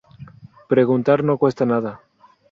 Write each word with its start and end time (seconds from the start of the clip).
Preguntar 0.67 1.23
no 1.23 1.37
cuesta 1.37 1.63
nada 1.67 2.01